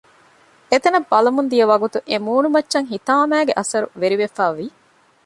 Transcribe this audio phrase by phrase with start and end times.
[0.71, 4.65] އެތަނަށް ބަލަމުން ދިޔަ ވަގުތު އެ މުނޫމައްޗަށް ހިތާމައިގެ އަސަރު ވެރިވެފައިވި